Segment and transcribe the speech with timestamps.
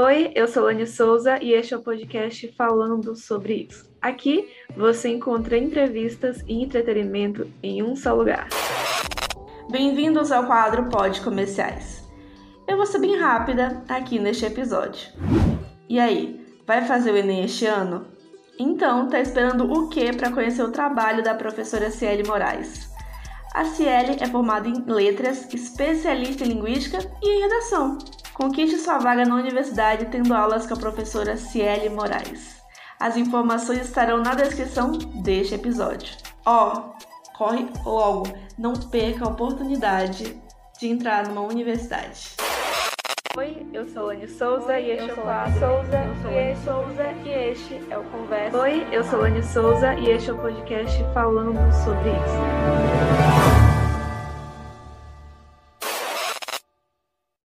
[0.00, 3.90] Oi, eu sou Lani Souza e este é o podcast falando sobre isso.
[4.00, 8.46] Aqui você encontra entrevistas e entretenimento em um só lugar.
[9.68, 12.08] Bem-vindos ao quadro Pod Comerciais.
[12.68, 15.10] Eu vou ser bem rápida aqui neste episódio.
[15.88, 18.06] E aí, vai fazer o Enem este ano?
[18.56, 22.88] Então, tá esperando o que para conhecer o trabalho da professora Ciele Moraes?
[23.52, 27.98] A Ciele é formada em letras, especialista em linguística e em redação.
[28.38, 32.62] Conquiste sua vaga na universidade tendo aulas com a professora Ciele Moraes.
[33.00, 36.14] As informações estarão na descrição deste episódio.
[36.46, 40.40] Ó, oh, corre logo, não perca a oportunidade
[40.78, 42.36] de entrar numa universidade.
[43.36, 45.58] Oi, eu sou Lani Souza Oi, e este é o quadro.
[45.58, 48.56] Souza, eu sou Lani Souza e este é o Conversa.
[48.56, 53.27] Oi, eu sou Lani Souza e este é o podcast falando sobre isso.